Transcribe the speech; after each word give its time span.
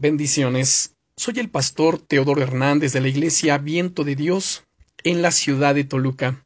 Bendiciones. 0.00 0.96
Soy 1.14 1.40
el 1.40 1.50
pastor 1.50 1.98
Teodoro 1.98 2.40
Hernández 2.40 2.94
de 2.94 3.02
la 3.02 3.08
Iglesia 3.08 3.58
Viento 3.58 4.02
de 4.02 4.16
Dios 4.16 4.64
en 5.04 5.20
la 5.20 5.30
ciudad 5.30 5.74
de 5.74 5.84
Toluca. 5.84 6.42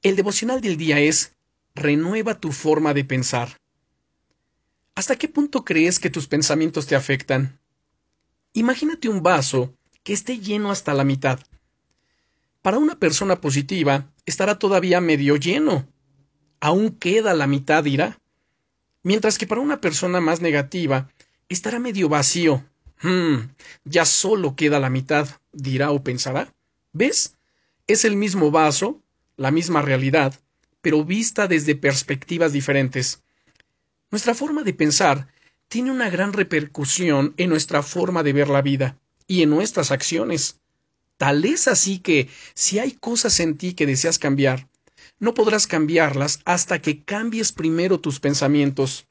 El 0.00 0.14
devocional 0.14 0.60
del 0.60 0.76
día 0.76 1.00
es 1.00 1.34
Renueva 1.74 2.38
tu 2.38 2.52
forma 2.52 2.94
de 2.94 3.04
pensar. 3.04 3.58
¿Hasta 4.94 5.16
qué 5.16 5.26
punto 5.26 5.64
crees 5.64 5.98
que 5.98 6.08
tus 6.08 6.28
pensamientos 6.28 6.86
te 6.86 6.94
afectan? 6.94 7.58
Imagínate 8.52 9.08
un 9.08 9.24
vaso 9.24 9.74
que 10.04 10.12
esté 10.12 10.38
lleno 10.38 10.70
hasta 10.70 10.94
la 10.94 11.02
mitad. 11.02 11.40
Para 12.62 12.78
una 12.78 12.96
persona 12.96 13.40
positiva, 13.40 14.08
estará 14.24 14.60
todavía 14.60 15.00
medio 15.00 15.34
lleno. 15.34 15.88
Aún 16.60 16.90
queda 16.90 17.34
la 17.34 17.48
mitad, 17.48 17.82
dirá. 17.82 18.20
Mientras 19.02 19.36
que 19.36 19.48
para 19.48 19.60
una 19.60 19.80
persona 19.80 20.20
más 20.20 20.40
negativa, 20.40 21.11
estará 21.52 21.78
medio 21.78 22.08
vacío. 22.08 22.64
Hmm, 23.02 23.48
ya 23.84 24.04
solo 24.04 24.54
queda 24.54 24.78
la 24.80 24.90
mitad, 24.90 25.28
dirá 25.52 25.90
o 25.90 26.02
pensará. 26.02 26.52
¿Ves? 26.92 27.36
Es 27.86 28.04
el 28.04 28.16
mismo 28.16 28.50
vaso, 28.50 29.00
la 29.36 29.50
misma 29.50 29.82
realidad, 29.82 30.38
pero 30.80 31.04
vista 31.04 31.48
desde 31.48 31.74
perspectivas 31.74 32.52
diferentes. 32.52 33.22
Nuestra 34.10 34.34
forma 34.34 34.62
de 34.62 34.74
pensar 34.74 35.28
tiene 35.68 35.90
una 35.90 36.10
gran 36.10 36.32
repercusión 36.32 37.34
en 37.38 37.48
nuestra 37.48 37.82
forma 37.82 38.22
de 38.22 38.32
ver 38.32 38.48
la 38.48 38.62
vida 38.62 38.98
y 39.26 39.42
en 39.42 39.50
nuestras 39.50 39.90
acciones. 39.90 40.60
Tal 41.16 41.44
es 41.44 41.66
así 41.66 41.98
que, 41.98 42.28
si 42.54 42.78
hay 42.78 42.92
cosas 42.92 43.40
en 43.40 43.56
ti 43.56 43.74
que 43.74 43.86
deseas 43.86 44.18
cambiar, 44.18 44.68
no 45.18 45.34
podrás 45.34 45.66
cambiarlas 45.66 46.40
hasta 46.44 46.82
que 46.82 47.04
cambies 47.04 47.52
primero 47.52 48.00
tus 48.00 48.20
pensamientos. 48.20 49.06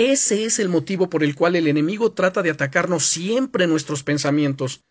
Ese 0.00 0.46
es 0.46 0.58
el 0.58 0.70
motivo 0.70 1.10
por 1.10 1.22
el 1.22 1.34
cual 1.34 1.56
el 1.56 1.66
enemigo 1.66 2.12
trata 2.12 2.40
de 2.40 2.48
atacarnos 2.48 3.04
siempre 3.04 3.66
nuestros 3.66 4.02
pensamientos, 4.02 4.82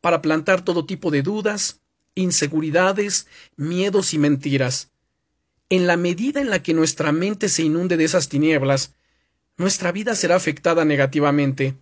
para 0.00 0.20
plantar 0.20 0.64
todo 0.64 0.84
tipo 0.84 1.12
de 1.12 1.22
dudas, 1.22 1.80
inseguridades, 2.16 3.28
miedos 3.54 4.14
y 4.14 4.18
mentiras. 4.18 4.90
En 5.68 5.86
la 5.86 5.96
medida 5.96 6.40
en 6.40 6.50
la 6.50 6.60
que 6.60 6.74
nuestra 6.74 7.12
mente 7.12 7.48
se 7.48 7.62
inunde 7.62 7.96
de 7.96 8.02
esas 8.02 8.28
tinieblas, 8.28 8.96
nuestra 9.56 9.92
vida 9.92 10.16
será 10.16 10.34
afectada 10.34 10.84
negativamente. 10.84 11.76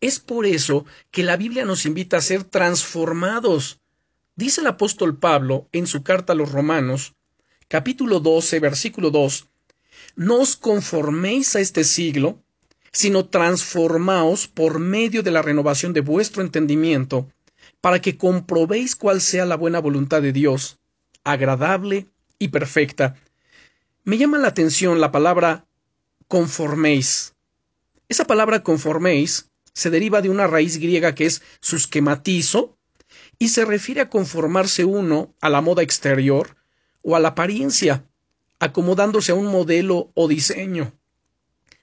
Es 0.00 0.18
por 0.18 0.46
eso 0.46 0.86
que 1.12 1.22
la 1.22 1.36
Biblia 1.36 1.64
nos 1.64 1.86
invita 1.86 2.16
a 2.16 2.22
ser 2.22 2.42
transformados. 2.42 3.78
Dice 4.34 4.62
el 4.62 4.66
apóstol 4.66 5.16
Pablo 5.16 5.68
en 5.70 5.86
su 5.86 6.02
carta 6.02 6.32
a 6.32 6.36
los 6.36 6.50
Romanos, 6.50 7.14
capítulo 7.68 8.18
12, 8.18 8.58
versículo 8.58 9.12
2, 9.12 9.46
no 10.16 10.40
os 10.40 10.56
conforméis 10.56 11.56
a 11.56 11.60
este 11.60 11.84
siglo, 11.84 12.42
sino 12.92 13.26
transformaos 13.26 14.48
por 14.48 14.78
medio 14.78 15.22
de 15.22 15.30
la 15.30 15.42
renovación 15.42 15.92
de 15.92 16.00
vuestro 16.00 16.42
entendimiento, 16.42 17.28
para 17.80 18.00
que 18.00 18.16
comprobéis 18.16 18.96
cuál 18.96 19.20
sea 19.20 19.46
la 19.46 19.56
buena 19.56 19.78
voluntad 19.78 20.22
de 20.22 20.32
Dios, 20.32 20.78
agradable 21.24 22.08
y 22.38 22.48
perfecta. 22.48 23.16
Me 24.04 24.18
llama 24.18 24.38
la 24.38 24.48
atención 24.48 25.00
la 25.00 25.12
palabra 25.12 25.66
conforméis. 26.28 27.34
Esa 28.08 28.24
palabra 28.24 28.62
conforméis 28.62 29.50
se 29.72 29.90
deriva 29.90 30.20
de 30.20 30.30
una 30.30 30.46
raíz 30.46 30.78
griega 30.78 31.14
que 31.14 31.26
es 31.26 31.42
susquematizo 31.60 32.76
y 33.38 33.48
se 33.48 33.64
refiere 33.64 34.00
a 34.00 34.10
conformarse 34.10 34.84
uno 34.84 35.34
a 35.40 35.48
la 35.48 35.60
moda 35.60 35.82
exterior 35.82 36.56
o 37.02 37.16
a 37.16 37.20
la 37.20 37.28
apariencia 37.28 38.04
acomodándose 38.60 39.32
a 39.32 39.34
un 39.34 39.46
modelo 39.46 40.12
o 40.14 40.28
diseño. 40.28 40.92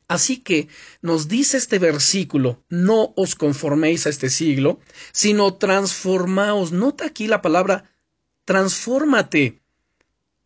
Así 0.07 0.37
que 0.37 0.69
nos 1.01 1.27
dice 1.27 1.57
este 1.57 1.79
versículo, 1.79 2.63
no 2.69 3.13
os 3.17 3.35
conforméis 3.35 4.05
a 4.05 4.09
este 4.09 4.29
siglo, 4.29 4.79
sino 5.11 5.55
transformaos. 5.55 6.71
Nota 6.71 7.05
aquí 7.05 7.27
la 7.27 7.41
palabra 7.41 7.91
transfórmate. 8.45 9.61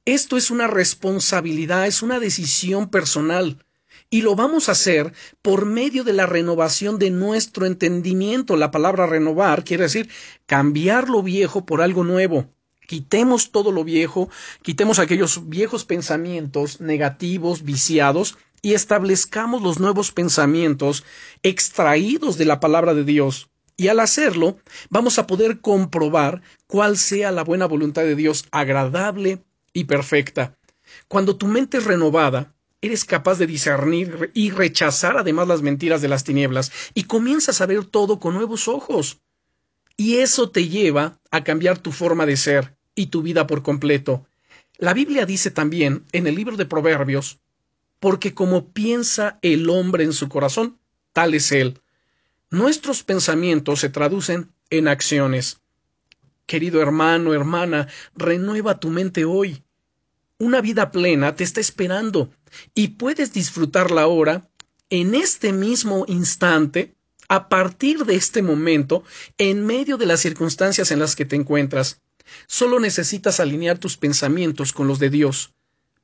Esto 0.05 0.35
es 0.37 0.49
una 0.49 0.65
responsabilidad, 0.65 1.85
es 1.85 2.01
una 2.01 2.19
decisión 2.19 2.89
personal. 2.89 3.63
Y 4.09 4.23
lo 4.23 4.35
vamos 4.35 4.67
a 4.67 4.71
hacer 4.71 5.13
por 5.43 5.65
medio 5.65 6.03
de 6.03 6.13
la 6.13 6.25
renovación 6.25 6.97
de 6.97 7.11
nuestro 7.11 7.67
entendimiento. 7.67 8.57
La 8.57 8.71
palabra 8.71 9.05
renovar 9.05 9.63
quiere 9.63 9.83
decir 9.83 10.09
cambiar 10.47 11.07
lo 11.07 11.21
viejo 11.21 11.67
por 11.67 11.81
algo 11.81 12.03
nuevo. 12.03 12.49
Quitemos 12.91 13.53
todo 13.53 13.71
lo 13.71 13.85
viejo, 13.85 14.29
quitemos 14.63 14.99
aquellos 14.99 15.47
viejos 15.47 15.85
pensamientos 15.85 16.81
negativos, 16.81 17.63
viciados, 17.63 18.37
y 18.61 18.73
establezcamos 18.73 19.61
los 19.61 19.79
nuevos 19.79 20.11
pensamientos 20.11 21.05
extraídos 21.41 22.37
de 22.37 22.43
la 22.43 22.59
palabra 22.59 22.93
de 22.93 23.05
Dios. 23.05 23.49
Y 23.77 23.87
al 23.87 24.01
hacerlo, 24.01 24.57
vamos 24.89 25.19
a 25.19 25.25
poder 25.25 25.61
comprobar 25.61 26.41
cuál 26.67 26.97
sea 26.97 27.31
la 27.31 27.45
buena 27.45 27.65
voluntad 27.65 28.01
de 28.01 28.17
Dios 28.17 28.43
agradable 28.51 29.41
y 29.71 29.85
perfecta. 29.85 30.57
Cuando 31.07 31.37
tu 31.37 31.47
mente 31.47 31.77
es 31.77 31.85
renovada, 31.85 32.53
eres 32.81 33.05
capaz 33.05 33.37
de 33.37 33.47
discernir 33.47 34.31
y 34.33 34.51
rechazar 34.51 35.15
además 35.15 35.47
las 35.47 35.61
mentiras 35.61 36.01
de 36.01 36.09
las 36.09 36.25
tinieblas 36.25 36.73
y 36.93 37.03
comienzas 37.03 37.61
a 37.61 37.67
ver 37.67 37.85
todo 37.85 38.19
con 38.19 38.33
nuevos 38.33 38.67
ojos. 38.67 39.21
Y 39.95 40.17
eso 40.17 40.49
te 40.49 40.67
lleva 40.67 41.19
a 41.31 41.45
cambiar 41.45 41.77
tu 41.77 41.91
forma 41.91 42.25
de 42.25 42.35
ser, 42.35 42.75
y 43.01 43.07
tu 43.07 43.23
vida 43.23 43.47
por 43.47 43.63
completo. 43.63 44.27
La 44.77 44.93
Biblia 44.93 45.25
dice 45.25 45.49
también 45.49 46.05
en 46.11 46.27
el 46.27 46.35
libro 46.35 46.55
de 46.55 46.67
Proverbios, 46.67 47.39
porque 47.99 48.35
como 48.35 48.69
piensa 48.73 49.39
el 49.41 49.69
hombre 49.69 50.03
en 50.03 50.13
su 50.13 50.29
corazón, 50.29 50.77
tal 51.13 51.33
es 51.33 51.51
él. 51.51 51.81
Nuestros 52.51 53.03
pensamientos 53.03 53.79
se 53.79 53.89
traducen 53.89 54.51
en 54.69 54.87
acciones. 54.87 55.61
Querido 56.45 56.81
hermano, 56.81 57.33
hermana, 57.33 57.87
renueva 58.15 58.79
tu 58.79 58.89
mente 58.89 59.25
hoy. 59.25 59.63
Una 60.37 60.61
vida 60.61 60.91
plena 60.91 61.35
te 61.35 61.43
está 61.43 61.59
esperando 61.59 62.29
y 62.75 62.89
puedes 62.89 63.33
disfrutarla 63.33 64.03
ahora, 64.03 64.47
en 64.91 65.15
este 65.15 65.53
mismo 65.53 66.05
instante, 66.07 66.93
a 67.29 67.47
partir 67.49 68.05
de 68.05 68.15
este 68.15 68.41
momento, 68.41 69.03
en 69.37 69.65
medio 69.65 69.97
de 69.97 70.05
las 70.05 70.19
circunstancias 70.19 70.91
en 70.91 70.99
las 70.99 71.15
que 71.15 71.25
te 71.25 71.35
encuentras. 71.35 72.01
Solo 72.47 72.79
necesitas 72.79 73.39
alinear 73.39 73.77
tus 73.77 73.97
pensamientos 73.97 74.73
con 74.73 74.87
los 74.87 74.99
de 74.99 75.09
Dios, 75.09 75.53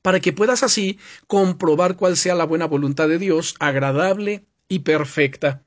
para 0.02 0.20
que 0.20 0.34
puedas 0.34 0.64
así 0.64 1.00
comprobar 1.28 1.96
cuál 1.96 2.18
sea 2.18 2.36
la 2.36 2.46
buena 2.46 2.66
voluntad 2.66 3.08
de 3.08 3.20
Dios, 3.20 3.56
agradable 3.60 4.46
y 4.70 4.80
perfecta. 4.80 5.64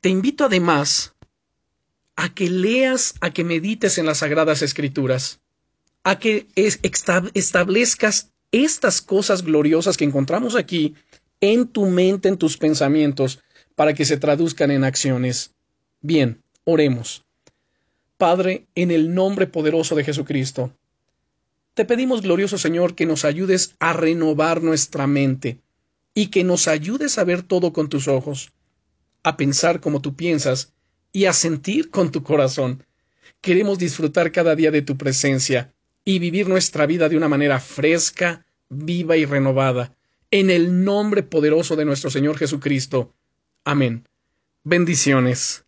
Te 0.00 0.08
invito 0.08 0.44
además 0.44 1.14
a 2.16 2.32
que 2.32 2.48
leas, 2.48 3.14
a 3.20 3.30
que 3.30 3.44
medites 3.44 3.98
en 3.98 4.06
las 4.06 4.18
sagradas 4.18 4.62
escrituras, 4.62 5.40
a 6.02 6.18
que 6.18 6.46
establezcas 6.54 8.30
estas 8.52 9.02
cosas 9.02 9.42
gloriosas 9.42 9.96
que 9.96 10.04
encontramos 10.04 10.54
aquí 10.54 10.94
en 11.40 11.66
tu 11.66 11.86
mente, 11.86 12.28
en 12.28 12.38
tus 12.38 12.56
pensamientos, 12.56 13.40
para 13.74 13.94
que 13.94 14.04
se 14.04 14.16
traduzcan 14.16 14.70
en 14.70 14.84
acciones. 14.84 15.54
Bien, 16.00 16.42
oremos. 16.64 17.24
Padre, 18.24 18.64
en 18.74 18.90
el 18.90 19.12
nombre 19.12 19.46
poderoso 19.46 19.94
de 19.94 20.02
Jesucristo. 20.02 20.72
Te 21.74 21.84
pedimos, 21.84 22.22
glorioso 22.22 22.56
Señor, 22.56 22.94
que 22.94 23.04
nos 23.04 23.26
ayudes 23.26 23.76
a 23.80 23.92
renovar 23.92 24.62
nuestra 24.62 25.06
mente 25.06 25.60
y 26.14 26.28
que 26.28 26.42
nos 26.42 26.66
ayudes 26.66 27.18
a 27.18 27.24
ver 27.24 27.42
todo 27.42 27.74
con 27.74 27.90
tus 27.90 28.08
ojos, 28.08 28.50
a 29.24 29.36
pensar 29.36 29.78
como 29.82 30.00
tú 30.00 30.16
piensas 30.16 30.72
y 31.12 31.26
a 31.26 31.34
sentir 31.34 31.90
con 31.90 32.12
tu 32.12 32.22
corazón. 32.22 32.82
Queremos 33.42 33.78
disfrutar 33.78 34.32
cada 34.32 34.56
día 34.56 34.70
de 34.70 34.80
tu 34.80 34.96
presencia 34.96 35.74
y 36.02 36.18
vivir 36.18 36.48
nuestra 36.48 36.86
vida 36.86 37.10
de 37.10 37.18
una 37.18 37.28
manera 37.28 37.60
fresca, 37.60 38.46
viva 38.70 39.18
y 39.18 39.26
renovada. 39.26 39.94
En 40.30 40.48
el 40.48 40.82
nombre 40.82 41.24
poderoso 41.24 41.76
de 41.76 41.84
nuestro 41.84 42.08
Señor 42.08 42.38
Jesucristo. 42.38 43.12
Amén. 43.64 44.08
Bendiciones. 44.62 45.63